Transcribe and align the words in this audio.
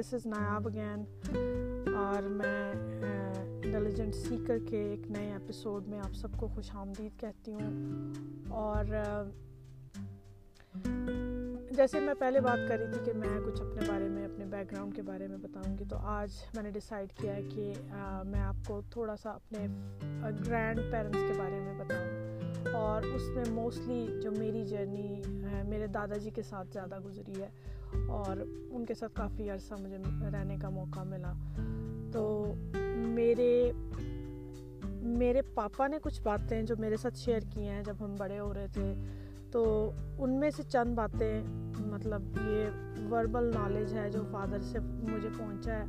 دس 0.00 0.14
از 0.14 0.26
نایاب 0.26 0.66
اگین 0.66 1.04
اور 1.94 2.22
میں 2.22 2.72
uh, 2.72 3.42
انٹیلیجنٹ 3.44 4.14
سیکر 4.14 4.58
کے 4.68 4.82
ایک 4.82 5.10
نئے 5.10 5.32
ایپیسوڈ 5.32 5.88
میں 5.88 5.98
آپ 5.98 6.14
سب 6.14 6.28
کو 6.36 6.48
خوش 6.48 6.70
آمدید 6.74 7.20
کہتی 7.20 7.52
ہوں. 7.52 8.12
اور 8.48 8.84
uh, 8.84 9.28
جیسے 11.70 12.00
میں 12.00 12.14
پہلے 12.18 12.40
بات 12.40 12.58
کر 12.68 12.78
رہی 12.78 12.86
تھی 12.92 13.00
کہ 13.04 13.12
میں 13.12 13.38
کچھ 13.46 13.62
اپنے 13.62 13.82
بارے 13.88 14.08
میں، 14.08 14.24
اپنے 14.24 14.44
بیک 14.44 14.72
گراؤنڈ 14.72 14.96
کے 14.96 15.02
بارے 15.02 15.26
میں 15.26 15.36
بتاؤں 15.36 15.78
گی، 15.78 15.84
تو 15.88 15.96
آج 15.96 16.30
میں 16.54 16.62
نے 16.62 16.70
ڈیسائیڈ 16.70 17.12
کیا 17.12 17.36
ہے 17.36 17.42
کہ 17.42 17.72
uh, 17.92 18.24
میں 18.24 18.40
آپ 18.40 18.56
کو 18.66 18.80
تھوڑا 18.90 19.16
سا 19.16 19.30
اپنے 19.30 19.66
گرینڈ 20.46 20.80
پیرنٹس 20.90 21.18
کے 21.28 21.38
بارے 21.38 21.60
میں 21.60 21.84
بتاؤں 21.84 22.19
اور 22.72 23.02
اس 23.02 23.22
میں 23.34 23.44
موسٹلی 23.50 24.06
جو 24.22 24.30
میری 24.30 24.64
جرنی 24.64 25.22
میرے 25.68 25.86
دادا 25.86 26.16
جی 26.16 26.30
کے 26.30 26.42
ساتھ 26.42 26.68
زیادہ 26.72 26.98
گزری 27.04 27.42
ہے 27.42 27.48
اور 28.08 28.36
ان 28.70 28.84
کے 28.86 28.94
ساتھ 28.94 29.12
کافی 29.14 29.50
عرصہ 29.50 29.74
مجھے 29.74 29.96
رہنے 30.32 30.56
کا 30.62 30.68
موقع 30.68 31.00
ملا۔ 31.00 31.32
تو 32.12 32.54
میرے 32.96 33.72
میرے 35.02 35.42
پاپا 35.42 35.86
نے 35.86 35.98
کچھ 36.02 36.22
باتیں 36.22 36.62
جو 36.62 36.74
میرے 36.78 36.96
ساتھ 36.96 37.18
شیئر 37.18 37.40
کی 37.50 37.68
ہیں 37.68 37.82
جب 37.82 37.94
ہم 38.00 38.14
بڑے 38.18 38.38
ہو 38.38 38.54
رہے 38.54 38.66
تھے، 38.72 38.94
تو 39.50 39.92
ان 40.18 40.40
میں 40.40 40.50
سے 40.50 40.62
چند 40.68 40.94
باتیں 40.94 41.42
مطلب 41.78 42.22
یہ 42.36 42.66
وربل 43.10 43.44
نالج 43.44 43.94
ہے 43.94 44.10
جو 44.10 44.22
فادر 44.30 44.60
سے 44.62 44.78
مجھے 44.80 45.28
پہنچا 45.38 45.78
ہے، 45.78 45.84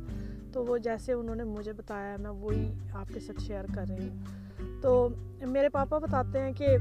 تو 0.52 0.64
وہ 0.64 0.78
جیسے 0.78 1.12
انہوں 1.12 1.36
نے 1.36 1.44
مجھے 1.44 1.72
بتایا، 1.72 2.16
میں 2.16 2.30
وہی 2.30 2.72
آپ 2.92 3.14
کے 3.14 3.20
ساتھ 3.20 3.40
شیئر 3.40 3.64
کر 3.74 3.84
رہی 3.88 4.08
ہوں۔ 4.08 4.41
تو 4.82 5.08
میرے 5.40 5.68
پاپا 5.68 5.98
بتاتے 5.98 6.40
ہیں 6.40 6.52
کہ 6.52 6.76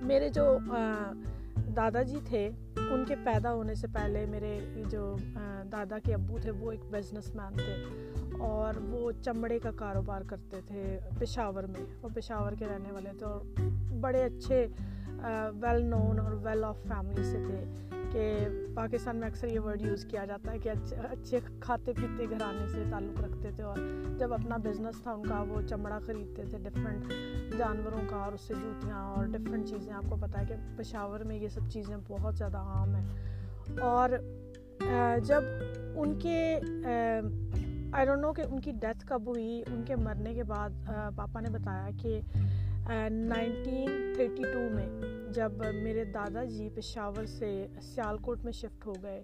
میرے 0.00 0.28
جو 0.28 0.44
دادا 1.76 2.02
جی 2.02 2.18
تھے، 2.24 2.48
ان 2.90 3.04
کے 3.08 3.14
پیدا 3.24 3.52
ہونے 3.54 3.74
سے 3.74 3.86
پہلے 3.92 4.24
میرے 4.30 4.58
جو 4.90 5.14
دادا 5.72 5.98
کے 6.04 6.14
ابو 6.14 6.38
تھے، 6.42 6.50
وہ 6.50 6.70
ایک 6.70 6.84
بزنس 6.90 7.34
مین 7.34 7.56
تھے 7.56 7.74
اور 8.44 8.80
وہ 8.90 9.10
چمڑے 9.24 9.58
کا 9.58 9.70
کاروبار 9.76 10.22
کرتے 10.28 10.60
تھے 10.66 10.98
پشاور 11.20 11.64
میں، 11.64 11.84
وہ 12.02 12.08
پشاور 12.14 12.52
کے 12.58 12.66
رہنے 12.66 12.92
والے 12.92 13.10
تھے 13.18 13.26
اور 13.26 13.40
بڑے 14.00 14.22
اچھے 14.24 14.66
ویل 15.62 15.84
نون 15.84 16.18
اور 16.20 16.32
ویل 16.42 16.64
آف 16.64 16.82
فیملی 16.88 17.24
سے 17.24 17.44
تھے۔ 17.46 17.64
کہ 18.12 18.48
پاکستان 18.74 19.16
میں 19.16 19.28
اکثر 19.28 19.48
یہ 19.48 19.60
ورڈ 19.60 19.82
یوز 19.82 20.04
کیا 20.04 20.24
جاتا 20.24 20.52
ہے 20.52 20.58
کہ 20.58 20.68
اچھے 20.68 21.40
کھاتے 21.60 21.92
پیتے 21.92 22.24
گھرانے 22.30 22.68
سے 22.68 22.84
تعلق 22.90 23.20
رکھتے 23.20 23.50
تھے 23.56 23.62
اور 23.62 23.78
جب 24.18 24.32
اپنا 24.32 24.56
بزنس 24.56 25.02
تھا 25.02 25.12
ان 25.12 25.26
کا 25.26 25.44
وہ 25.48 25.60
چمڑا 25.60 25.98
خریدتے 26.06 26.42
تھے 26.50 26.58
ڈفرینٹ 26.58 27.04
جانوروں 27.58 28.00
کا 28.10 28.16
اور 28.16 28.32
اس 28.32 28.40
سے 28.40 28.54
جوتیاں 28.62 29.04
اور 29.04 29.24
ڈفرینٹ 29.24 29.68
چیزیں۔ 29.68 29.92
آپ 29.92 30.04
کو 30.08 30.16
پتہ 30.20 30.38
ہے 30.38 30.44
کہ 30.48 30.54
پشاور 30.76 31.20
میں 31.20 31.36
یہ 31.36 31.48
سب 31.48 31.60
چیزیں 31.70 31.96
بہت 32.08 32.34
زیادہ 32.34 32.58
عام 32.58 32.94
ہیں۔ 32.94 33.08
اور 33.80 34.10
جب 35.24 35.42
ان 35.96 36.18
کے 36.18 36.58
آئی 37.92 38.06
ڈونٹ 38.06 38.20
نو 38.22 38.32
کہ 38.32 38.42
ان 38.42 38.60
کی 38.60 38.72
ڈیتھ 38.80 39.04
کب 39.06 39.26
ہوئی، 39.26 39.62
ان 39.66 39.82
کے 39.86 39.96
مرنے 39.96 40.34
کے 40.34 40.44
بعد 40.44 40.88
پاپا 41.16 41.40
نے 41.40 41.48
بتایا 41.50 41.88
کہ 42.02 42.20
نائنٹین 43.10 44.12
تھرٹی 44.16 44.42
ٹو 44.42 44.68
میں 44.74 44.86
جب 45.34 45.52
میرے 45.74 46.04
دادا 46.14 46.44
جی 46.44 46.68
پشاور 46.74 47.26
سے 47.28 47.66
سیال 47.82 48.18
کوٹ 48.22 48.44
میں 48.44 48.52
شفٹ 48.52 48.86
ہو 48.86 48.92
گئے، 49.02 49.22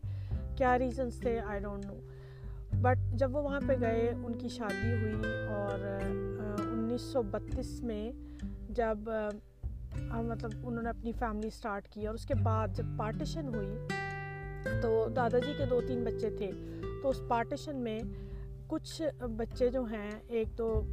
کیا 0.57 0.79
ریزنس 0.79 1.19
تھے؟ 1.21 1.39
آئی 1.41 1.61
ڈونٹ 1.61 1.87
نو 1.87 2.81
بٹ 2.83 2.99
جب 3.19 3.37
وہ 3.37 3.43
وہاں 3.43 3.61
پہ 3.69 3.75
گئے، 3.81 4.11
ان 4.17 4.39
کی 4.39 4.49
شادی 4.49 4.93
ہوئی 4.93 5.35
اور 5.49 5.87
انیس 6.61 7.03
سو 7.03 7.23
بتیس 7.31 7.81
میں 7.83 8.11
جب 8.71 9.09
مطلب 10.25 10.51
انہوں 10.63 10.83
نے 10.83 10.89
اپنی 10.89 11.13
فیملی 11.19 11.49
اسٹارٹ 11.49 11.89
کی 11.89 12.07
اور 12.07 12.15
اس 12.15 12.27
کے 12.27 12.35
بعد 12.43 12.77
جب 12.77 12.97
پارٹیشن 12.99 13.55
ہوئی 13.55 14.81
تو 14.83 15.09
دادا 15.17 15.39
جی 15.39 15.53
کے 15.59 15.67
دو 15.71 15.81
تین 15.89 16.05
بچے 16.05 16.31
تھے، 16.39 16.51
تو 17.03 17.09
اس 17.09 17.21
پارٹیشن 17.29 17.77
میں 17.79 18.01
کچھ 18.67 19.03
بچے 19.37 19.71
جو 19.71 19.85
ہیں، 19.85 20.11
ایک 20.27 20.59
دو 20.59 20.87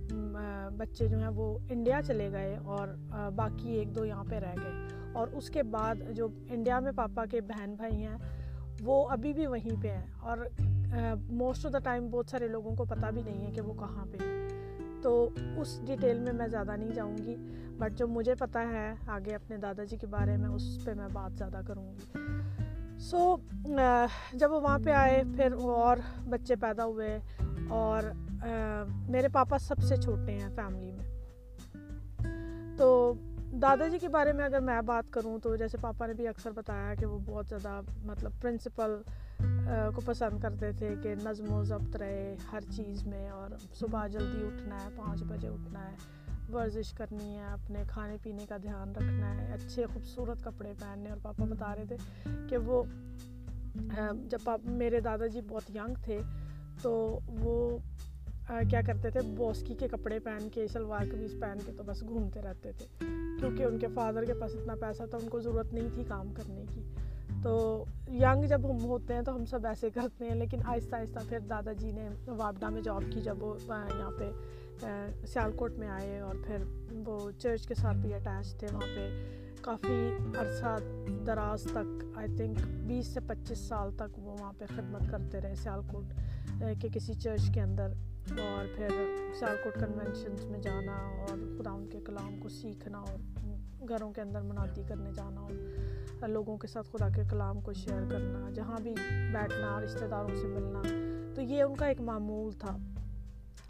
بچے 0.77 1.07
جو 1.07 1.17
ہیں 1.17 1.27
وہ 1.27 1.59
انڈیا 1.69 2.01
چلے 2.01 2.31
گئے 2.31 2.57
اور 2.63 2.87
باقی 3.35 3.69
ایک 3.69 3.95
دو 3.95 4.05
یہاں 4.05 4.23
پہ 4.29 4.35
رہ 4.35 4.55
گئے۔ 4.63 4.71
اور 5.13 5.27
اس 5.31 5.49
کے 5.49 5.63
بعد 5.63 5.95
جو 6.09 6.27
انڈیا 6.49 6.79
میں 6.79 6.91
پاپا 6.95 7.25
کے 7.25 7.41
بہن 7.41 7.73
بھائی 7.75 8.05
ہیں، 8.05 8.17
وہ 8.81 9.09
ابھی 9.09 9.33
بھی 9.33 9.47
وہیں 9.47 9.83
پہ 9.83 9.91
ہیں۔ 9.91 10.05
اور 10.19 10.37
موسٹ 11.29 11.65
آف 11.65 11.73
دا 11.73 11.79
ٹائم 11.79 12.07
بہت 12.07 12.25
سارے 12.29 12.47
لوگوں 12.47 12.75
کو 12.75 12.85
پتہ 12.85 13.05
بھی 13.13 13.21
نہیں 13.25 13.47
ہے 13.47 13.51
کہ 13.51 13.61
وہ 13.61 13.73
کہاں 13.73 14.05
پہ 14.11 14.17
ہیں۔ 14.17 14.49
تو 15.01 15.29
اس 15.57 15.81
ڈیٹیل 15.85 16.19
میں 16.19 16.33
میں 16.33 16.47
زیادہ 16.47 16.75
نہیں 16.75 16.91
جاؤں 16.91 17.17
گی 17.17 17.35
بٹ 17.77 17.97
جو 17.97 18.07
مجھے 18.07 18.35
پتہ 18.35 18.57
ہے 18.57 18.93
آگے 19.07 19.35
اپنے 19.35 19.57
دادا 19.57 19.83
جی 19.83 19.97
کے 19.97 20.07
بارے 20.07 20.37
میں، 20.37 20.49
اس 20.49 20.79
پہ 20.85 20.93
میں 20.93 21.07
بات 21.13 21.31
زیادہ 21.31 21.61
کروں 21.67 21.93
گی۔ 21.93 22.17
سو 22.99 23.35
جب 24.33 24.51
وہ 24.51 24.61
وہاں 24.61 24.79
پہ 24.85 24.91
آئے، 24.91 25.23
پھر 25.35 25.53
وہ 25.53 25.75
اور 25.75 25.97
بچے 26.29 26.55
پیدا 26.55 26.85
ہوئے۔ 26.85 27.19
اور 27.73 28.03
میرے 29.09 29.27
پاپا 29.27 29.57
سب 29.57 29.81
سے 29.83 29.95
چھوٹے 29.95 30.31
ہیں 30.31 30.49
فیملی 30.55 30.91
میں۔ 30.91 32.77
تو 32.77 33.13
دادا 33.61 33.87
جی 33.87 33.99
کے 33.99 34.07
بارے 34.07 34.33
میں 34.33 34.45
اگر 34.45 34.59
میں 34.59 34.81
بات 34.81 35.11
کروں 35.13 35.37
تو 35.39 35.55
جیسے 35.55 35.77
پاپا 35.81 36.05
نے 36.07 36.13
بھی 36.13 36.27
اکثر 36.27 36.51
بتایا 36.51 36.93
کہ 36.95 37.05
وہ 37.05 37.19
بہت 37.25 37.45
زیادہ 37.49 37.81
مطلب 38.05 38.31
پرنسپل 38.41 38.95
کو 39.95 40.01
پسند 40.05 40.39
کرتے 40.39 40.71
تھے 40.71 40.95
کہ 41.03 41.15
نظم 41.15 41.53
و 41.53 41.63
ضبط 41.63 41.95
رہے 41.95 42.35
ہر 42.51 42.61
چیز 42.75 43.05
میں 43.07 43.29
اور 43.29 43.49
صبح 43.73 44.07
جلدی 44.07 44.45
اٹھنا 44.45 44.83
ہے، 44.83 44.89
پانچ 44.95 45.23
بجے 45.23 45.47
اٹھنا 45.47 45.91
ہے، 45.91 45.95
ورزش 46.53 46.93
کرنی 46.93 47.35
ہے، 47.35 47.43
اپنے 47.43 47.83
کھانے 47.87 48.17
پینے 48.23 48.45
کا 48.49 48.57
دھیان 48.63 48.91
رکھنا 48.91 49.35
ہے، 49.35 49.51
اچھے 49.53 49.85
خوبصورت 49.93 50.43
کپڑے 50.43 50.73
پہننے 50.79 51.09
اور 51.09 51.17
پاپا 51.21 51.45
بتا 51.45 51.75
رہے 51.75 51.85
تھے 51.85 51.97
کہ 52.49 52.57
وہ 52.57 52.83
جب 54.29 54.37
پاپا 54.43 54.71
میرے 54.71 54.99
دادا 54.99 55.27
جی 55.27 55.41
بہت 55.41 55.75
ینگ 55.75 55.93
تھے 56.03 56.19
تو 56.81 57.19
وہ 57.27 57.77
کیا 58.69 58.81
کرتے 58.85 59.09
تھے، 59.09 59.19
بوسکی 59.37 59.73
کے 59.79 59.87
کپڑے 59.87 60.19
پہن 60.19 60.47
کے، 60.53 60.67
شلوار 60.67 61.05
قمیض 61.11 61.39
پہن 61.39 61.57
کے 61.65 61.71
تو 61.77 61.83
بس 61.83 62.01
گھومتے 62.01 62.41
رہتے 62.41 62.71
تھے۔ 62.71 62.85
کیونکہ 63.39 63.63
ان 63.63 63.77
کے 63.79 63.87
فادر 63.93 64.25
کے 64.25 64.33
پاس 64.33 64.51
اتنا 64.53 64.75
پیسہ 64.79 65.03
تھا، 65.09 65.17
ان 65.21 65.29
کو 65.29 65.39
ضرورت 65.39 65.73
نہیں 65.73 65.89
تھی 65.93 66.03
کام 66.07 66.33
کرنے 66.33 66.63
کی۔ 66.73 66.81
تو 67.43 67.85
ینگ 68.07 68.45
جب 68.47 68.69
ہم 68.71 68.85
ہوتے 68.85 69.13
ہیں 69.13 69.21
تو 69.21 69.35
ہم 69.35 69.45
سب 69.45 69.65
ایسے 69.65 69.89
کرتے 69.89 70.25
ہیں، 70.25 70.35
لیکن 70.35 70.59
آہستہ 70.65 70.95
آہستہ 70.95 71.19
پھر 71.29 71.39
دادا 71.39 71.73
جی 71.73 71.91
نے 71.91 72.09
واپڈا 72.27 72.69
میں 72.69 72.81
جاب 72.81 73.03
کی، 73.11 73.21
جب 73.21 73.43
وہ 73.43 73.55
یہاں 73.67 74.11
پہ 74.19 74.31
سیال 75.27 75.51
کوٹ 75.51 75.77
میں 75.77 75.87
آئے 75.87 76.19
اور 76.19 76.35
پھر 76.47 76.63
وہ 77.05 77.31
چرچ 77.39 77.67
کے 77.67 77.75
ساتھ 77.75 77.97
بھی 77.97 78.13
اٹیچ 78.13 78.55
تھے۔ 78.55 78.67
وہاں 78.71 78.87
پہ 78.95 79.09
کافی 79.61 80.09
عرصہ 80.37 80.77
دراز 81.25 81.63
تک 81.63 82.03
آئی 82.15 82.35
تھنک 82.37 82.57
بیس 82.87 83.07
سے 83.07 83.19
پچیس 83.27 83.59
سال 83.59 83.91
تک 83.95 84.19
وہ 84.19 84.35
وہاں 84.39 84.53
پہ 84.57 84.65
خدمت 84.75 85.11
کرتے 85.11 85.41
رہے 85.41 85.55
سیال 85.55 85.79
کوٹ 85.91 86.03
کہ 86.81 86.89
کسی 86.89 87.13
چرچ 87.13 87.51
کے 87.53 87.61
اندر 87.61 87.91
اور 88.29 88.75
پھر 88.75 88.87
سیال 89.39 89.57
کوٹ 89.63 89.73
کنونشنس 89.73 90.45
میں 90.45 90.59
جانا 90.59 90.93
اور 90.93 91.59
خدا 91.59 91.71
ان 91.71 91.87
کے 91.87 91.99
کلام 92.05 92.39
کو 92.39 92.49
سیکھنا 92.49 92.97
اور 92.97 93.17
گھروں 93.89 94.11
کے 94.11 94.21
اندر 94.21 94.41
منادی 94.41 94.83
کرنے 94.87 95.11
جانا 95.15 95.41
اور 95.41 96.27
لوگوں 96.27 96.57
کے 96.57 96.67
ساتھ 96.67 96.87
خدا 96.87 97.09
کے 97.09 97.21
کلام 97.29 97.61
کو 97.61 97.73
شیئر 97.73 98.09
کرنا، 98.09 98.49
جہاں 98.49 98.77
بھی 98.83 98.93
بیٹھنا 99.33 99.81
رشتہ 99.81 100.05
داروں 100.05 100.35
سے 100.41 100.47
ملنا۔ 100.47 100.81
تو 101.35 101.41
یہ 101.41 101.63
ان 101.63 101.75
کا 101.75 101.85
ایک 101.85 102.01
معمول 102.01 102.51
تھا 102.51 102.77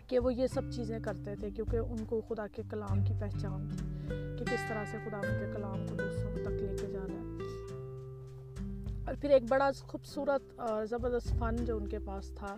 کہ 0.07 0.19
وہ 0.19 0.33
یہ 0.33 0.47
سب 0.47 0.61
چیزیں 0.71 0.99
کرتے 0.99 1.35
تھے 1.35 1.49
کیونکہ 1.49 1.77
ان 1.77 2.05
کو 2.05 2.21
خدا 2.29 2.47
کے 2.47 2.61
کلام 2.69 3.05
کی 3.05 3.13
پہچان 3.19 3.69
تھی 3.71 4.07
کہ 4.37 4.45
کس 4.45 4.61
طرح 4.69 4.85
سے 4.91 4.97
خدا 5.05 5.17
ان 5.17 5.39
کے 5.39 5.51
کلام 5.53 5.87
کو 5.87 5.95
دوسروں 5.95 6.45
تک 6.45 6.52
اور 9.05 9.15
پھر 9.21 9.29
ایک 9.29 9.43
بڑا 9.49 9.69
خوبصورت 9.77 10.59
اور 10.59 10.85
زبردست 10.85 11.33
فن 11.39 11.55
جو 11.65 11.77
ان 11.77 11.87
کے 11.87 11.99
پاس 12.05 12.31
تھا، 12.35 12.55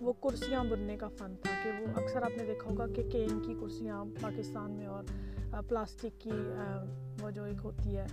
وہ 0.00 0.12
کرسیاں 0.12 0.64
بننے 0.64 0.96
کا 0.96 1.08
فن 1.08 1.34
تھا 1.42 1.52
کہ 1.62 1.70
وہ 1.80 2.00
اکثر 2.00 2.22
آپ 2.22 2.36
نے 2.36 2.44
دیکھا 2.46 2.70
ہوگا 2.70 2.86
کہ 2.86 3.02
کین 3.12 3.40
کی 3.40 3.54
کرسیاں 3.60 4.04
پاکستان 4.20 4.70
میں 4.70 4.86
اور 4.86 5.04
پلاسٹک 5.68 6.20
کی 6.20 6.30
وہ 7.20 7.30
جو 7.30 7.44
ایک 7.44 7.64
ہوتی 7.64 7.96
ہے، 7.96 8.06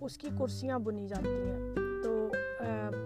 اس 0.00 0.16
کی 0.18 0.28
کرسیاں 0.38 0.78
بنی 0.78 1.06
جاتی 1.08 1.28
ہیں۔ 1.28 1.74
تو 2.02 2.28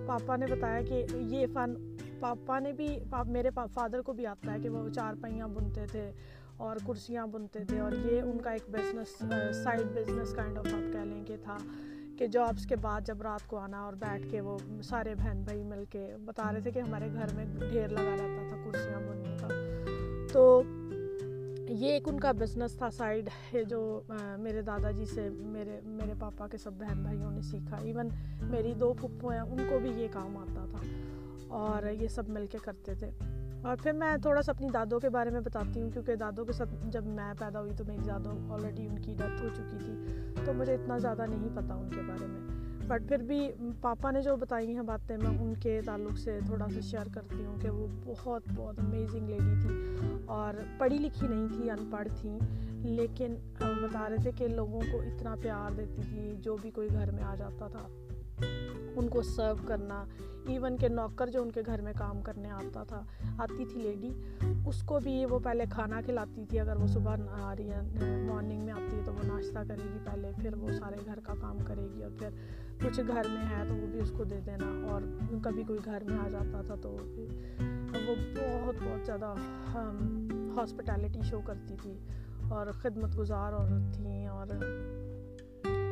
پاپا 0.07 0.37
نے 0.37 0.47
بتایا 0.51 0.81
کہ 0.89 1.05
یہ 1.11 1.47
فن 1.55 1.75
پاپا 2.21 2.59
نے 2.59 2.73
بھی 2.73 2.89
میرے 3.29 3.51
پا، 3.51 3.65
فادر 3.75 4.03
کو 4.03 4.13
بھی 4.13 4.27
آتا 4.27 4.53
ہے 4.53 4.59
کہ 4.63 4.69
وہ 4.69 4.89
چار 4.89 5.15
پہیاں 5.21 5.49
بنتے 5.49 5.87
تھے 5.93 6.11
اور 6.57 6.77
کرسیاں 6.87 7.27
بنتے 7.27 7.65
تھے 7.69 7.81
اور 7.81 7.93
یہ 8.05 8.21
ان 8.21 8.39
کا 8.39 8.51
ایک 8.51 8.71
business 8.71 9.23
side 9.63 9.87
business 9.95 10.35
kind 10.35 10.59
of 10.59 10.67
آپ 10.67 10.93
کہہ 10.93 11.05
لیں 11.05 11.25
کہ 11.25 11.37
تھا۔ 11.43 11.57
کہ 12.19 12.27
جابس 12.27 12.67
کے 12.67 12.77
بعد 12.77 13.01
جب 13.07 13.23
رات 13.23 13.49
کو 13.49 13.57
آنا 13.57 13.81
اور 13.81 13.93
بیٹھ 13.93 14.27
کے 14.31 14.41
وہ 14.41 14.59
سارے 14.83 15.15
بہن 15.15 15.43
بھائی 15.45 15.63
مل 15.63 15.85
کے 15.91 16.17
بتا 16.25 16.53
رہے 16.53 16.61
تھے 16.61 16.71
کہ 16.71 16.79
ہمارے 16.79 17.09
گھر 17.13 17.35
میں 17.35 17.45
ڈھیر 17.45 17.89
لگا 17.89 18.11
رہتا 18.11 18.49
تھا 18.49 18.57
کرسیاں 18.65 19.01
بننے 19.01 19.37
کا۔ 19.41 19.49
تو 20.33 20.63
یہ 21.69 21.93
ایک 21.93 22.09
ان 22.09 22.21
کا 22.21 22.33
بزنس 22.33 22.77
تھا 22.77 22.91
سائڈ 22.91 23.29
جو 23.69 24.01
میرے 24.39 24.63
دادا 24.63 24.91
جی 24.91 25.05
سے 25.05 25.29
میرے 25.31 25.81
میرے 25.85 26.13
پاپا 26.19 26.49
کے 26.49 26.57
سب 26.57 26.73
بہن 26.73 27.03
بھائیوں 27.03 27.31
نے 27.31 27.43
سیکھا۔ 27.43 27.77
ایون 27.77 28.09
میری 28.43 28.75
دو 28.81 28.93
پھپھو 28.93 29.29
ہیں 29.29 29.41
ان 29.41 29.67
کو 29.71 29.79
بھی 29.79 29.91
یہ 29.91 30.09
کام 30.13 30.37
آتا 30.37 30.67
تھا 30.71 30.81
اور 31.49 31.91
یہ 31.91 32.09
سب 32.09 32.29
مل 32.29 32.47
کے 32.47 32.59
کرتے 32.65 32.95
تھے۔ 32.95 33.11
اور 33.65 33.77
پھر 33.83 33.93
میں 33.93 34.17
تھوڑا 34.17 34.43
سا 34.43 34.53
اپنی 34.53 34.69
دادوں 34.69 35.01
کے 35.01 35.09
بارے 35.09 35.31
میں 35.31 35.41
بتاتی 35.41 35.83
ہوں، 35.83 35.91
کیونکہ 35.91 36.17
دادوں 36.17 36.45
کے 36.45 36.53
ساتھ 36.53 36.75
جب 36.89 37.07
میں 37.07 37.35
پیدا 37.39 37.61
ہوئی 37.61 37.73
تو 37.77 37.85
میری 37.89 38.03
دادوں 38.09 38.51
آلریڈی 38.51 38.87
ان 38.87 38.99
کی 38.99 39.15
ڈیتھ 39.19 39.43
ہو 39.43 39.49
چکی 39.49 39.77
تھی، 39.85 39.95
تو 40.45 40.53
مجھے 40.53 40.75
اتنا 40.75 40.99
زیادہ 40.99 41.25
نہیں 41.31 41.49
پتہ 41.55 41.73
ان 41.73 41.91
کے 41.91 42.01
بارے 42.07 42.27
میں۔ 42.27 42.41
بٹ 42.89 43.03
پھر 43.09 43.19
بھی 43.19 43.53
پاپا 43.81 44.11
نے 44.11 44.23
جو 44.23 44.37
بتائی 44.37 44.75
ہیں 44.75 44.83
باتیں، 44.83 45.17
میں 45.17 45.39
ان 45.39 45.55
کے 45.55 45.81
تعلق 45.87 46.19
سے 46.19 46.39
تھوڑا 46.47 46.67
سا 46.75 46.81
شیئر 46.81 47.15
کرتی 47.15 47.45
ہوں 47.45 47.57
کہ 47.61 47.71
وہ 47.71 47.87
بہت 48.05 48.43
بہت 48.55 48.81
امیزنگ 48.81 49.29
لیڈی 49.29 49.55
تھی۔ 49.63 49.95
اور 50.27 50.55
پڑھی 50.79 50.99
لکھی 50.99 51.29
نہیں 51.29 51.49
تھی 51.49 51.71
ان 51.71 51.91
پڑھ 51.91 52.09
تھیں 52.21 52.39
لیکن 52.71 53.35
بتا 53.59 54.09
رہے 54.09 54.17
تھے 54.17 54.31
کہ 54.37 54.49
لوگوں 54.49 54.81
کو 54.93 55.01
اتنا 55.01 55.35
پیار 55.43 55.73
دیتی 55.73 56.03
تھی 56.09 56.35
جو 56.41 56.57
بھی 56.63 56.71
کوئی 56.71 56.89
گھر 56.93 57.11
میں 57.11 57.23
آ 57.23 57.35
جاتا 57.35 57.69
تھا۔ 57.69 57.89
ان 58.39 59.09
کو 59.09 59.23
سرو 59.23 59.67
کرنا. 59.67 60.05
ایون 60.47 60.77
کہ 60.77 60.89
نوکر 60.89 61.27
جو 61.27 61.43
ان 61.43 61.51
کے 61.51 61.63
گھر 61.67 61.81
میں 61.81 61.93
کام 61.99 62.21
کرنے 62.23 62.51
آتا 62.51 62.83
تھا، 62.85 63.01
آتی 63.39 63.65
تھی 63.65 63.81
لیڈی 63.81 64.11
اس 64.67 64.83
کو 64.83 64.99
بھی 65.01 65.25
وہ 65.27 65.39
پہلے 65.39 65.65
کھانا 65.71 66.01
کھلاتی 66.05 66.45
تھی، 66.49 66.61
اگر 66.61 66.77
وہ 66.77 66.87
صبح 66.87 67.17
آ 67.33 67.55
رہی 67.59 67.71
ہے 67.71 67.81
مارننگ 68.27 68.65
میں 68.65 68.73
آتی 68.73 68.97
ہے 68.97 69.03
تو 69.05 69.13
وہ 69.13 69.27
ناشتہ 69.27 69.59
کرے 69.69 69.83
گی 69.85 69.99
پہلے، 70.05 70.31
پھر 70.43 70.55
وہ 70.55 70.73
سارے 70.73 70.97
گھر 71.07 71.21
کا 71.25 71.35
کام 71.41 71.59
کرے 71.67 71.87
گی 71.95 72.03
اور 72.03 72.11
پھر 72.19 72.31
کچھ 72.83 73.01
گھر 73.01 73.29
میں 73.29 73.45
ہے 73.51 73.63
تو 73.69 73.75
وہ 73.75 73.87
بھی 73.87 74.01
اس 74.01 74.13
کو 74.17 74.25
دے 74.25 74.41
دینا. 74.47 74.89
اور 74.91 75.03
کبھی 75.43 75.65
کوئی 75.67 75.79
گھر 75.85 76.03
میں 76.07 76.19
آ 76.19 76.29
جاتا 76.29 76.63
تھا 76.63 76.75
تو 76.75 76.91
وہ 76.91 78.15
بہت 78.37 78.75
بہت 78.83 79.07
زیادہ 79.07 79.35
ہاسپٹیلٹی 80.57 81.23
شو 81.23 81.41
کرتی 81.41 81.77
تھی. 81.83 81.95
اور 82.49 82.67
خدمت 82.73 83.19
گزار 83.19 83.53
عورت 83.53 83.95
تھیں 83.95 84.27
اور 84.27 84.49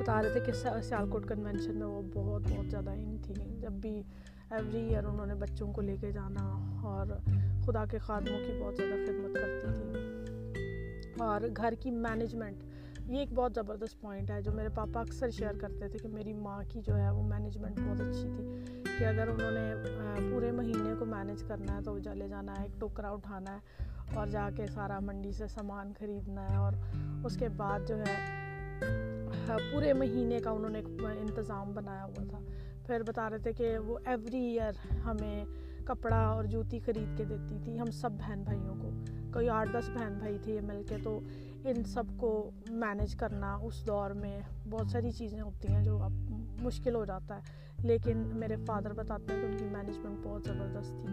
بتا 0.03 0.23
رہے 0.23 0.31
تھے 0.31 0.41
کہ 0.41 0.53
سیالکوٹ 0.83 1.29
کنونشن 1.29 1.77
میں 1.77 1.87
وہ 1.87 2.03
بہت 2.15 2.43
بہت 2.51 2.71
زیادہ 2.71 2.91
ان 2.91 3.17
تھیں 3.23 3.61
جب 3.61 3.73
بھی 3.73 4.03
ایوری 4.51 4.79
ایئر 4.79 5.05
انہوں 5.05 5.27
نے 5.27 5.35
بچوں 5.35 5.73
کو 5.73 5.81
لے 5.81 5.97
کے 6.01 6.11
جانا 6.13 6.73
اور 6.83 7.07
خدا 7.67 7.85
کے 7.85 7.99
خادموں 7.99 8.39
کی 8.39 8.61
بہت 8.63 8.77
زیادہ 8.77 8.93
خدمت 9.07 9.35
کرتی 9.35 9.73
تھی۔ 9.75 10.13
اور 11.19 11.41
گھر 11.57 11.75
کی 11.81 11.91
مینجمنٹ 11.91 12.65
یہ 13.07 13.19
ایک 13.19 13.33
بہت 13.35 13.53
زبردست 13.55 14.01
پوائنٹ 14.01 14.31
ہے 14.31 14.43
جو 14.43 14.53
میرے 14.53 14.69
پاپا 14.69 15.01
اکثر 15.01 15.31
شیئر 15.31 15.59
کرتے 15.61 15.89
تھے 15.89 15.99
کہ 15.99 16.09
میری 16.09 16.33
ماں 16.33 16.63
کی 16.69 16.81
جو 16.81 16.99
ہے 16.99 17.11
وہ 17.11 17.23
مینجمنٹ 17.23 17.79
بہت 17.79 18.01
اچھی 18.01 18.29
تھی۔ 18.37 18.75
کہ 18.99 19.05
اگر 19.05 19.29
انہوں 19.29 19.51
نے 19.51 19.75
پورے 20.31 20.51
مہینے 20.51 20.95
کو 20.99 21.05
مینیج 21.05 21.43
کرنا 21.43 21.77
ہے 21.77 21.83
تو 21.83 21.99
چلے 21.99 22.29
جانا 22.29 22.55
ہے، 22.59 22.63
ایک 22.63 22.81
ٹوکرا 22.81 23.11
اٹھانا 23.11 23.57
ہے 23.57 23.85
اور 24.15 24.27
جا 24.27 24.51
کے 24.57 24.67
سارا 24.67 24.99
منڈی 24.99 25.33
سے 25.33 25.47
سامان 25.47 25.93
خریدنا 25.99 26.51
ہے 26.51 26.57
اور 26.57 26.73
اس 27.25 27.37
کے 27.37 27.49
بعد 27.49 27.81
جو 27.89 27.99
ہے 27.99 28.42
پورے 29.47 29.93
مہینے 29.93 30.41
کا 30.41 30.51
انہوں 30.51 30.71
نے 30.71 30.79
انتظام 31.01 31.73
بنایا 31.73 32.05
ہوا 32.05 32.25
تھا۔ 32.29 32.39
پھر 32.87 33.03
بتا 33.03 33.31
رہے 33.31 33.39
تھے 33.39 33.53
کہ 33.53 33.79
وہ 33.79 33.99
ایوری 34.05 34.59
ایئر 34.59 34.93
ہمیں 34.93 35.45
کپڑا 35.85 36.27
اور 36.27 36.45
جوتی 36.45 36.79
خرید 36.79 37.19
کے 37.19 37.25
دیتی 37.25 37.59
تھی، 37.65 37.81
ہم 37.81 37.91
سب 37.91 38.13
بہن 38.13 38.43
بھائیوں 38.45 38.75
کو۔ 38.81 38.91
کوئی 39.33 39.49
آٹھ 39.49 39.71
دس 39.73 39.89
بہن 39.89 40.15
بھائی 40.19 40.39
تھے 40.43 40.61
مل 40.61 40.83
کے، 40.89 40.97
تو 41.03 41.21
ان 41.65 41.85
سب 41.85 42.03
کو 42.17 42.51
مینیج 42.71 43.15
کرنا 43.15 43.55
اس 43.55 43.87
دور 43.87 44.11
میں 44.11 44.41
بہت 44.71 44.87
ساری 44.87 45.11
چیزیں 45.11 45.41
ہوتی 45.41 45.73
ہیں 45.73 45.85
جو 45.85 46.03
اب 46.03 46.11
مشکل 46.63 46.95
ہو 46.95 47.05
جاتا 47.05 47.37
ہے۔ 47.37 47.41
لیکن 47.83 48.19
میرے 48.35 48.57
فادر 48.57 48.93
بتاتے 48.93 49.35
ہیں 49.35 49.41
کہ 49.41 49.47
ان 49.47 49.59
کی 49.59 49.65
مینجمنٹ 49.65 50.19
بہت 50.23 50.43
زبردست 50.45 50.91
تھی۔ 50.91 51.09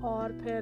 اور 0.00 0.30
پھر 0.42 0.60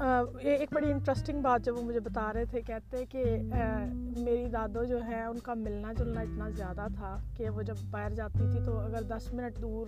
ایک 0.00 0.72
بڑی 0.72 0.90
انٹرسٹنگ 0.92 1.40
بات 1.42 1.64
جب 1.64 1.76
وہ 1.76 1.82
مجھے 1.84 2.00
بتا 2.00 2.32
رہے 2.32 2.44
تھے، 2.50 2.60
کہتے 2.66 3.04
کہ 3.10 3.24
میری 4.16 4.46
دادو 4.52 4.84
جو 4.84 4.98
ہے 5.04 5.22
ان 5.24 5.38
کا 5.44 5.54
ملنا 5.54 5.92
جلنا 5.98 6.20
اتنا 6.20 6.48
زیادہ 6.56 6.86
تھا 6.94 7.16
کہ 7.36 7.50
وہ 7.50 7.62
جب 7.62 7.82
باہر 7.90 8.14
جاتی 8.14 8.46
تھی 8.52 8.64
تو 8.64 8.78
اگر 8.78 9.02
دس 9.08 9.32
منٹ 9.32 9.60
دور 9.62 9.86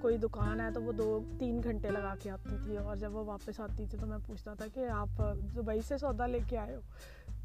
کوئی 0.00 0.16
دکان 0.18 0.60
ہے 0.60 0.70
تو 0.74 0.82
وہ 0.82 0.92
دو، 0.92 1.18
تین 1.38 1.60
گھنٹے 1.64 1.90
لگا 1.90 2.14
کے 2.22 2.30
آتی 2.30 2.56
تھی 2.64 2.76
اور 2.76 2.96
جب 2.96 3.14
وہ 3.16 3.24
واپس 3.24 3.60
آتی 3.60 3.84
تھی 3.90 3.98
تو 3.98 4.06
میں 4.06 4.18
پوچھتا 4.26 4.54
تھا 4.54 4.66
کہ 4.74 4.88
آپ 4.90 5.22
دبئی 5.56 5.80
سے 5.88 5.98
سودا 5.98 6.26
لے 6.26 6.38
کے 6.48 6.58
آئے 6.58 6.74
ہو؟ 6.74 6.80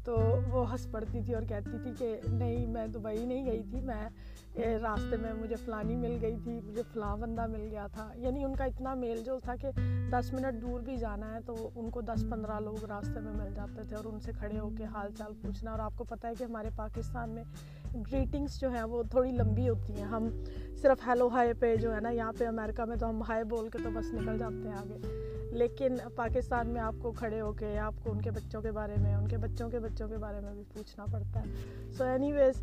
تو 0.04 0.38
وہ 0.50 0.72
ہنس 0.72 0.90
پڑتی 0.90 1.20
تھی 1.20 1.34
اور 1.34 1.42
کہتی 1.42 1.78
تھی 1.82 1.90
کہ 1.98 2.20
نہیں، 2.32 2.66
میں 2.66 2.86
دبئی 2.86 3.26
نہیں 3.26 3.46
گئی 3.46 3.62
تھی، 3.70 3.80
میں 3.80 4.08
راستے 4.56 5.16
میں 5.16 5.32
مجھے 5.34 5.56
فلانی 5.56 5.96
مل 5.96 6.18
گئی 6.22 6.36
تھی، 6.42 6.60
مجھے 6.64 6.82
فلاں 6.92 7.16
بندہ 7.16 7.46
مل 7.46 7.68
گیا 7.70 7.86
تھا۔ 7.86 8.12
یعنی 8.14 8.44
ان 8.44 8.56
کا 8.56 8.64
اتنا 8.64 8.94
میل 8.94 9.22
جول 9.26 9.40
تھا 9.40 9.54
کہ 9.56 9.68
دس 10.10 10.32
منٹ 10.32 10.62
دور 10.62 10.80
بھی 10.80 10.96
جانا 10.96 11.34
ہے 11.34 11.40
تو 11.46 11.70
ان 11.74 11.90
کو 11.90 12.00
دس 12.00 12.24
پندرہ 12.30 12.60
لوگ 12.60 12.84
راستے 12.84 13.20
میں 13.20 13.32
مل 13.32 13.54
جاتے 13.54 13.82
تھے 13.88 13.96
اور 13.96 14.04
ان 14.04 14.20
سے 14.20 14.32
کھڑے 14.38 14.58
ہو 14.58 14.70
کے 14.78 14.84
حال 14.84 15.08
چال 15.18 15.32
پوچھنا۔ 15.42 15.70
اور 15.70 15.78
آپ 15.78 15.92
کو 15.96 16.04
پتہ 16.04 16.26
ہے 16.26 16.32
کہ 16.38 16.44
ہمارے 16.44 16.68
پاکستان 16.76 17.30
میں 17.30 17.44
گریٹنگس 18.12 18.60
جو 18.60 18.68
ہیں 18.70 18.82
وہ 18.82 19.02
تھوڑی 19.02 19.30
لمبی 19.30 19.68
ہوتی 19.68 19.92
ہیں۔ 19.92 20.04
ہم 20.04 20.28
صرف 20.82 21.08
ہیلو 21.08 21.28
ہائی 21.28 21.52
پہ 21.52 21.76
جو 21.76 21.94
ہے 21.94 22.00
نا، 22.00 22.10
یہاں 22.10 22.32
پہ 22.38 22.46
امریکہ 22.46 22.84
میں 22.84 22.96
تو 22.96 23.08
ہم 23.08 23.22
ہائی 23.22 23.44
بول 23.44 23.68
کے 23.68 23.78
تو 23.82 23.90
بس 23.94 24.14
نکل 24.14 24.38
جاتے 24.38 24.68
ہیں 24.68 24.76
آگے۔ 24.76 25.39
لیکن 25.52 25.96
پاکستان 26.14 26.68
میں 26.68 26.80
آپ 26.80 26.94
کو 27.02 27.12
کھڑے 27.12 27.40
ہو 27.40 27.52
کے، 27.52 27.78
آپ 27.78 27.94
کو 28.02 28.12
ان 28.12 28.20
کے 28.20 28.30
بچوں 28.30 28.62
کے 28.62 28.70
بارے 28.70 28.94
میں، 29.02 29.14
ان 29.14 29.28
کے 29.28 29.36
بچوں 29.36 29.70
کے 29.70 29.78
بچوں 29.78 30.08
کے 30.08 30.16
بارے 30.16 30.40
میں 30.40 30.54
بھی 30.54 30.62
پوچھنا 30.74 31.04
پڑتا 31.12 31.40
ہے۔ 31.40 31.46
سو 31.92 32.04
اینی 32.04 32.32
ویز 32.32 32.62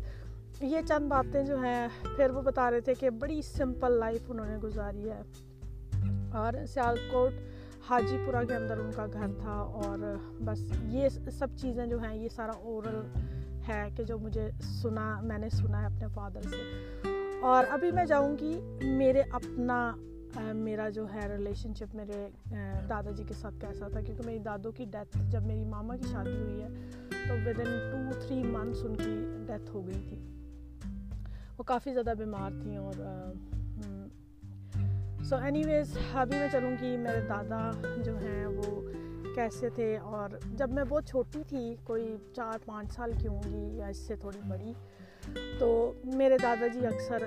یہ 0.60 0.78
چند 0.88 1.08
باتیں 1.08 1.44
جو 1.44 1.56
ہیں، 1.56 1.88
پھر 2.16 2.30
وہ 2.30 2.42
بتا 2.42 2.70
رہے 2.70 2.80
تھے 2.80 2.94
کہ 2.94 3.10
بڑی 3.10 3.42
سمپل 3.42 3.92
لائف 3.92 4.20
انہوں 4.28 4.46
نے 4.46 4.56
گزاری 4.56 5.10
ہے۔ 5.10 5.22
اور 6.32 6.66
سیالکوٹ 6.66 7.32
حاجی 7.90 8.16
پورہ 8.26 8.44
کے 8.44 8.54
اندر 8.54 8.78
ان 8.78 8.90
کا 8.96 9.06
گھر 9.12 9.26
تھا۔ 9.38 9.52
اور 9.52 10.16
بس 10.44 10.60
یہ 10.82 11.08
سب 11.08 11.46
چیزیں 11.56 11.86
جو 11.86 11.98
ہیں، 11.98 12.16
یہ 12.16 12.28
سارا 12.28 12.52
اورل 12.52 13.02
ہے 13.68 13.88
کہ 13.96 14.04
جو 14.04 14.18
مجھے 14.18 14.50
سنا، 14.82 15.20
میں 15.20 15.38
نے 15.38 15.48
سنا 15.48 15.80
ہے 15.80 15.86
اپنے 15.86 16.06
فادر 16.14 16.42
سے۔ 16.42 16.56
اور 17.42 17.64
ابھی 17.70 17.92
میں 17.92 18.04
جاؤں 18.04 18.36
گی 18.40 18.60
میرے 18.82 19.22
اپنا 19.32 19.92
میرا 20.36 20.88
جو 20.88 21.06
ہے 21.14 21.28
ریلیشن 21.28 21.74
شپ 21.74 21.94
میرے 21.94 22.28
دادا 22.88 23.10
جی 23.10 23.24
کے 23.28 23.34
ساتھ 23.34 23.54
کیسا 23.60 23.88
تھا؟ 23.88 24.00
کیونکہ 24.00 24.26
میری 24.26 24.38
دادوں 24.38 24.72
کی 24.72 24.84
ڈیتھ 24.84 25.18
جب 25.30 25.42
میری 25.42 25.64
ماما 25.64 25.96
کی 25.96 26.04
شادی 26.10 26.36
ہوئی 26.36 26.62
ہے، 26.62 26.68
تو 27.28 27.34
with 27.46 27.60
in 27.60 27.78
two 27.90 28.20
three 28.20 28.42
months 28.42 28.84
ان 28.84 28.96
کی 28.96 29.44
ڈیتھ 29.46 29.70
ہو 29.70 29.86
گئی 29.86 30.00
تھی۔ 30.08 30.18
وہ 31.58 31.62
کافی 31.62 31.92
زیادہ 31.92 32.14
بیمار 32.18 32.50
تھیں 32.62 32.76
اور 32.76 32.94
سو 35.24 35.36
اینی 35.36 35.62
ویز 35.66 35.98
ابھی 36.14 36.38
میں 36.38 36.48
چلوں 36.52 36.76
گی، 36.80 36.96
میرے 36.96 37.20
دادا 37.28 37.70
جو 38.04 38.16
ہیں 38.18 38.46
وہ 38.46 38.80
کیسے 39.34 39.70
تھے؟ 39.70 39.96
اور 39.96 40.30
جب 40.56 40.70
میں 40.70 40.84
بہت 40.88 41.06
چھوٹی 41.06 41.42
تھی، 41.48 41.76
کوئی 41.84 42.16
چار 42.36 42.58
پانچ 42.64 42.92
سال 42.92 43.12
کی 43.18 43.28
ہوں 43.28 43.42
گی 43.44 43.76
یا 43.76 43.86
اس 43.86 43.96
سے 43.96 44.16
تھوڑی 44.16 44.40
بڑی 44.48 44.72
تو 45.58 45.92
میرے 46.04 46.36
دادا 46.42 46.66
جی 46.66 46.86
اکثر 46.86 47.18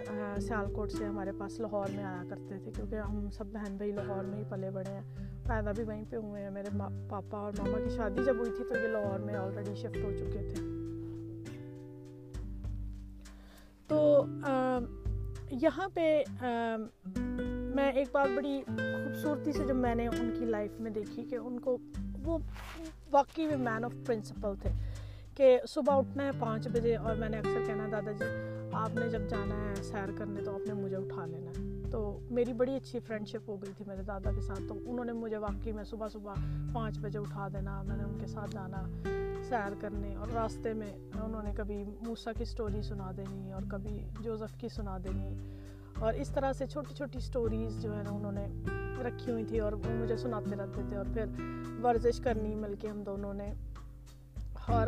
سیالکوٹ 0.42 0.92
سے 0.92 1.06
ہمارے 1.06 1.32
پاس 1.40 1.60
لاہور 1.60 1.88
میں 1.96 2.04
آیا 2.04 2.24
کرتے 2.30 2.60
تھے، 2.64 2.72
کیونکہ 2.72 2.96
ہم 2.96 3.30
سب 3.30 3.46
بہن 3.46 3.78
بھائی 3.78 3.92
لاہور 3.92 4.24
میں 4.24 4.38
ہی 4.38 4.44
پلے 4.50 4.70
بڑے 4.70 4.92
ہیں۔ 4.92 5.02
پیدا 5.48 5.72
بھی 5.72 5.84
وہیں 5.84 6.06
پہ 6.10 6.16
ہوئے 6.16 6.44
ہیں۔ 6.44 6.52
میرے 6.52 6.78
پاپا 7.10 7.38
اور 7.38 7.52
ماما 7.58 7.80
کی 7.80 7.90
شادی 7.90 8.24
جب 8.26 8.36
ہوئی 8.36 8.52
تھی 8.58 8.64
تو 8.64 8.80
یہ 8.84 8.88
لاہور 8.88 9.20
میں 9.20 9.36
آلریڈی 9.36 9.76
شفٹ 9.76 9.98
ہو 10.04 10.12
چکے 10.18 10.50
تھے۔ 10.50 10.62
تو 13.88 14.26
یہاں 15.52 15.90
پہ 15.94 16.24
میں 17.76 17.92
ایک 17.92 18.08
بات 18.12 18.28
بڑی 18.36 18.62
خوبصورتی 18.68 19.52
سے 19.52 19.64
جب 19.68 19.76
میں 19.76 19.96
نے 19.96 20.08
ان 20.08 20.32
کی 20.40 20.46
لائف 20.46 20.72
میں 20.80 20.92
دیکھی 20.92 21.24
کہ 21.24 21.36
ان 21.36 21.60
کو 21.60 21.78
وہ 22.24 22.38
واقعی 23.12 23.46
میں 23.46 23.58
مین 23.58 23.86
آف 23.86 23.94
پرنسپل 24.06 24.54
تھے۔ 24.62 24.70
کہ 25.42 25.60
صبح 25.68 25.94
اٹھنا 25.94 26.26
ہے 26.26 26.30
پانچ 26.40 26.68
بجے 26.68 26.96
اور 26.96 27.16
میں 27.16 27.30
نے 27.30 27.38
اکثر 27.38 27.64
کہنا 27.68 27.88
دادا 27.92 28.12
جی 28.12 28.26
آپ 28.72 28.90
نے 28.96 29.10
جب 29.10 29.22
جانا 29.30 29.56
ہے 29.56 29.76
سیر 29.76 30.10
کرنے 30.18 30.42
تو 30.42 30.54
آپ 30.54 30.68
نے 30.68 30.74
مجھے 30.74 30.96
اٹھا 30.96 31.26
لینا 31.26 31.52
ہے۔ 31.52 31.90
تو 31.92 32.20
میری 32.32 32.54
بڑی 32.54 32.76
اچھی 32.76 33.00
فرینڈ 33.00 33.28
شپ 33.28 33.50
ہو 33.50 33.62
گئی 33.62 33.72
تھی 33.78 33.86
میرے 33.88 34.04
دادا 34.04 34.32
کے 34.32 34.42
ساتھ۔ 34.42 34.62
تو 34.68 34.76
انہوں 34.86 35.06
نے 35.06 35.12
مجھے 35.12 35.38
واقعی 35.38 35.72
میں 35.72 35.84
صبح 35.84 36.08
صبح 36.08 36.34
پانچ 36.74 37.00
بجے 37.00 37.20
اٹھا 37.20 37.48
دینا، 37.48 37.82
میں 37.82 37.98
نے 37.98 38.04
ان 38.04 38.18
کے 38.20 38.28
ساتھ 38.28 38.52
جانا 38.52 38.84
سیر 39.50 39.74
کرنے 39.80 40.16
اور 40.16 40.28
راستے 40.34 40.74
میں 40.74 40.94
انہوں 41.24 41.44
نے 41.44 41.52
کبھی 41.58 41.84
موسا 42.02 42.32
کی 42.32 42.44
اسٹوری 42.44 42.82
سنا 42.82 43.12
دینی 43.18 43.52
اور 43.52 43.62
کبھی 43.72 44.00
جوزف 44.20 44.58
کی 44.58 44.68
سنا 44.70 44.98
دینی۔ 44.98 45.58
اور 46.00 46.14
اس 46.14 46.30
طرح 46.30 46.54
سے 46.54 46.68
چھوٹی 46.68 46.94
چھوٹی 46.94 47.18
اسٹوریز 47.18 47.82
جو 47.82 47.98
ہے 47.98 48.04
نا 48.04 48.10
انہوں 48.10 48.32
نے 48.32 48.48
رکھی 49.04 49.32
ہوئی 49.32 49.46
تھی 49.46 49.60
اور 49.60 49.72
وہ 49.72 49.90
مجھے 49.90 50.18
سناتے 50.18 50.56
رہتے 50.56 50.82
تھے 50.90 50.98
اور 50.98 51.06
پھر 51.14 51.26
ورزش 51.84 52.20
کرنی 52.20 52.56
مل 52.56 52.76
کے 52.76 52.88
ہم 52.88 53.04
دونوں 53.04 53.34
نے۔ 53.34 53.54
اور 54.68 54.88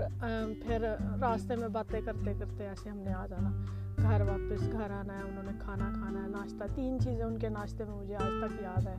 پھر 0.61 0.85
راستے 1.21 1.55
میں 1.55 1.67
باتیں 1.67 2.01
کرتے 2.05 2.33
کرتے 2.39 2.67
ایسے 2.67 2.89
ہم 2.89 2.97
نے 2.97 3.13
آ 3.13 3.25
جانا، 3.27 3.51
گھر 3.97 4.21
واپس 4.21 4.71
گھر 4.71 4.91
آنا 4.91 5.17
ہے، 5.17 5.23
انہوں 5.23 5.43
نے 5.43 5.51
کھانا 5.59 5.91
کھانا 5.93 6.23
ہے، 6.23 6.27
ناشتہ، 6.27 6.63
تین 6.75 6.99
چیزیں 6.99 7.25
ان 7.25 7.37
کے 7.37 7.49
ناشتے 7.49 7.83
میں 7.83 7.95
مجھے 7.95 8.15
آج 8.15 8.31
تک 8.41 8.61
یاد 8.61 8.87
ہے 8.87 8.95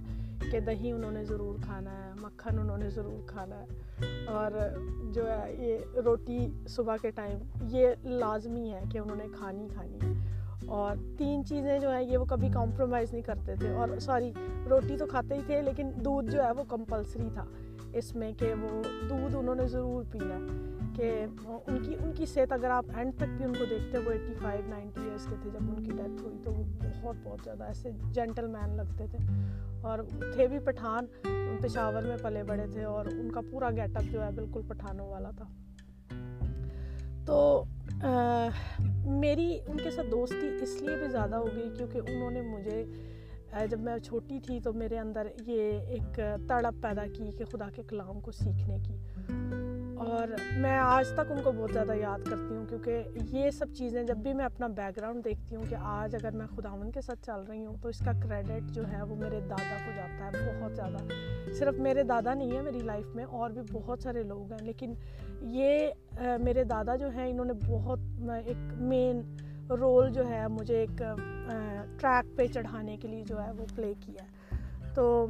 کہ 0.51 0.61
دہی 0.61 0.93
انہوں 0.93 1.11
نے 1.11 1.25
ضرور 1.25 1.55
کھانا 1.63 1.91
ہے، 1.91 2.13
مکھن 2.21 2.59
انہوں 2.59 2.79
نے 2.79 2.91
ضرور 2.91 3.29
کھانا 3.29 3.57
ہے، 3.57 3.67
اور 4.27 4.51
جو 5.13 5.31
ہے 5.31 5.55
یہ 5.59 6.01
روٹی 6.01 6.49
صبح 6.69 6.97
کے 7.03 7.11
ٹائم، 7.11 7.39
یہ 7.63 7.89
لازمی 8.05 8.73
ہے 8.73 8.81
کہ 8.93 8.99
انہوں 8.99 9.17
نے 9.17 9.27
کھانی 9.39 9.69
کھانی 9.75 9.99
ہے۔ 10.03 10.13
اور 10.67 10.97
تین 11.19 11.45
چیزیں 11.45 11.79
جو 11.79 11.91
ہیں 11.91 12.03
یہ 12.03 12.19
وہ 12.19 12.25
کبھی 12.25 12.49
کمپرومائز 12.49 13.13
نہیں 13.13 13.23
کرتے 13.23 13.55
تھے 13.55 13.75
اور 13.75 13.99
سوری 13.99 14.33
روٹی 14.71 14.97
تو 14.97 15.07
کھاتے 15.07 15.35
ہی 15.35 15.43
تھے 15.47 15.63
لیکن 15.63 15.91
دودھ 16.05 16.31
جو 16.31 16.45
ہے 16.45 16.51
وہ 16.51 16.65
کمپلسری 16.69 17.29
تھا۔ 17.35 17.45
اس 17.95 18.17
میں 18.17 18.33
کہ 18.33 18.55
وہ 18.55 18.83
دودھ 19.09 19.37
انہوں 19.37 19.55
نے 19.55 19.67
ضرور 19.67 20.05
پینا 20.11 20.35
ہے 20.35 20.75
کہ 20.95 21.27
ان 21.67 21.79
کی 21.83 21.97
ان 22.01 22.13
کی 22.13 22.27
صحت 22.27 22.53
اگر 22.53 22.71
آپ 22.71 22.85
اینڈ 22.95 23.17
تک 23.17 23.25
بھی 23.37 23.45
ان 23.45 23.53
کو 23.55 23.65
دیکھتے 23.71 23.99
وہ 23.99 24.11
ایٹی 24.11 24.35
فائیو 24.43 24.71
نائنٹی 24.71 25.01
ایئرس 25.01 25.27
کے 25.27 25.37
تھے 25.43 25.51
جب 25.51 25.63
ان 25.63 25.83
کی 25.85 25.91
ڈیتھ 25.91 26.23
ہوئی 26.23 26.39
تو 26.45 26.53
وہ 26.53 26.65
بہت 27.03 27.17
بہت 27.25 27.39
زیادہ 27.45 27.65
ایسے 27.65 27.91
جینٹل 28.13 28.47
مین 28.47 28.77
لگتے 28.77 29.07
تھے۔ 29.11 29.19
اور 29.83 29.99
تھے 30.35 30.47
بھی 30.47 30.59
پٹھان 30.59 31.07
پشاور 31.63 32.03
میں 32.03 32.17
پلے 32.23 32.43
بڑے 32.43 32.67
تھے 32.67 32.85
اور 32.85 33.07
ان 33.07 33.33
کا 33.33 33.41
پورا 33.51 33.71
گیٹ 33.71 33.97
اپ 33.97 34.13
جو 34.13 34.25
ہے 34.25 34.31
بالکل 34.35 34.61
پٹھانوں 34.69 35.09
والا 35.09 35.31
تھا۔ 35.31 35.45
تو 37.27 37.65
آ, 38.03 38.49
میری 39.07 39.59
ان 39.67 39.77
کے 39.77 39.91
ساتھ 39.91 40.07
دوستی 40.11 40.49
اس 40.63 40.83
لیے 40.83 40.97
بھی 40.97 41.09
زیادہ 41.09 41.37
ہو 41.37 41.47
گئی 41.57 41.71
کیونکہ 41.77 42.01
انہوں 42.09 42.31
نے 42.31 42.41
مجھے 42.41 42.85
جب 43.71 43.81
میں 43.81 43.99
چھوٹی 43.99 44.41
تھی 44.41 44.61
تو 44.61 44.73
میرے 44.73 44.99
اندر 44.99 45.27
یہ 45.47 45.73
ایک 45.73 46.21
تڑپ 46.49 46.83
پیدا 46.83 47.05
کی 47.15 47.31
کہ 47.39 47.45
خدا 47.45 47.71
کے 47.75 47.83
کلام 47.89 48.21
کو 48.21 48.31
سیکھنے 48.33 48.79
کی۔ 48.79 48.97
اور 49.97 50.29
میں 50.57 50.79
آج 50.79 51.09
تک 51.09 51.33
ان 51.33 51.43
کو 51.43 51.53
بہت 51.53 51.71
زیادہ 51.73 51.95
یاد 51.95 52.19
کرتی 52.31 52.55
ہوں 52.57 52.67
کیونکہ 52.67 53.03
یہ 53.31 53.51
سب 53.51 53.67
چیزیں 53.75 54.03
جب 54.03 54.17
بھی 54.17 54.33
میں 54.33 54.45
اپنا 54.45 54.67
بیک 54.67 54.97
گراؤنڈ 54.97 55.25
دیکھتی 55.25 55.57
ہوں 55.57 55.65
کہ 55.69 55.77
آج 55.81 56.15
اگر 56.15 56.31
میں 56.37 56.47
خداون 56.47 56.91
کے 56.91 57.01
ساتھ 57.01 57.27
چل 57.27 57.41
رہی 57.49 57.65
ہوں 57.67 57.75
تو 57.83 57.89
اس 57.89 57.99
کا 57.99 58.13
کریڈٹ 58.23 58.71
جو 58.71 58.93
ہے 58.93 59.03
وہ 59.03 59.17
میرے 59.17 59.41
دادا 59.41 59.77
کو 59.87 59.93
جاتا 59.97 60.27
ہے 60.27 60.61
بہت 60.61 60.77
زیادہ۔ 60.77 60.97
صرف 61.55 61.75
میرے 61.75 62.03
دادا 62.03 62.35
نہیں 62.35 62.57
ہے 62.57 62.63
میری 62.63 62.81
لائف 62.81 63.15
میں، 63.15 63.25
اور 63.25 63.51
بھی 63.51 63.61
بہت 63.73 63.99
سارے 63.99 64.23
لوگ 64.23 64.53
ہیں۔ 64.53 64.63
لیکن 64.63 64.95
یہ 65.41 65.89
میرے 66.21 66.65
دادا 66.65 66.97
جو 66.97 67.09
ہیں، 67.09 67.31
انہوں 67.31 67.45
نے 67.45 67.53
بہت 67.69 67.99
ایک 68.45 68.57
مین 68.73 69.23
رول 69.71 70.11
جو 70.11 70.29
ہے 70.29 70.49
مجھے 70.49 70.77
ایک 70.77 71.03
ٹریک 72.01 72.37
پہ 72.37 72.47
چڑھانے 72.47 72.97
کے 72.97 73.09
لیے 73.09 73.25
جو 73.27 73.43
ہے 73.43 73.51
وہ 73.51 73.67
پلے 73.75 73.95
کیا 74.01 74.25
ہے۔ 74.25 74.61
تو 74.95 75.27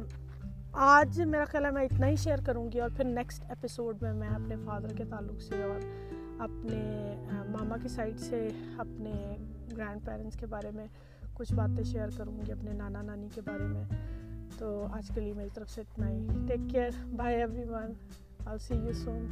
آج 0.71 1.21
میرا 1.21 1.45
خیال 1.45 1.65
ہے 1.65 1.71
میں 1.71 1.83
اتنا 1.83 2.07
ہی 2.07 2.15
شیئر 2.15 2.37
کروں 2.45 2.71
گی 2.71 2.79
اور 2.79 2.89
پھر 2.97 3.05
نیکسٹ 3.05 3.43
ایپیسوڈ 3.49 3.97
میں 4.01 4.13
میں 4.13 4.27
اپنے 4.27 4.55
فادر 4.65 4.93
کے 4.93 5.03
تعلق 5.05 5.41
سے 5.41 5.63
اور 5.63 5.79
اپنے 6.39 7.15
ماما 7.49 7.77
کی 7.81 7.87
سائڈ 7.87 8.19
سے 8.19 8.49
اپنے 8.77 9.37
گرینڈ 9.77 10.05
پیرنٹس 10.05 10.37
کے 10.37 10.45
بارے 10.45 10.71
میں 10.71 10.87
کچھ 11.33 11.53
باتیں 11.53 11.83
شیئر 11.83 12.07
کروں 12.17 12.45
گی، 12.45 12.51
اپنے 12.51 12.71
نانا 12.73 13.01
نانی 13.01 13.27
کے 13.35 13.41
بارے 13.41 13.63
میں۔ 13.63 13.83
تو 14.57 14.87
آج 14.91 15.11
کے 15.15 15.21
لیے 15.21 15.33
میری 15.33 15.49
طرف 15.53 15.69
سے 15.69 15.81
اتنا 15.81 16.09
ہی۔ 16.09 16.27
Take 16.47 16.59
care 16.69 16.89
bye 17.15 17.35
everyone 17.63 17.93
I 18.45 18.59
see 18.59 18.75
you 18.75 18.93
soon 18.93 19.27